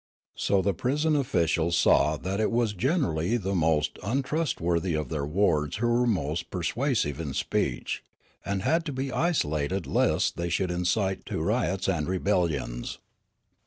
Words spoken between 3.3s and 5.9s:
the most un trustworthy of their wards who